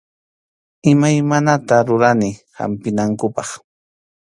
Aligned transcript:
Imaymanata 0.91 1.75
rurani 1.87 2.29
hampinankupaq. 2.57 3.49